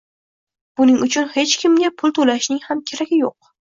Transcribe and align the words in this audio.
buning 0.79 1.03
uchun 1.07 1.29
hech 1.35 1.53
kimga 1.65 1.91
pul 1.99 2.17
to‘lashning 2.21 2.63
ham 2.67 2.83
keragi 2.93 3.21
yo‘q. 3.25 3.53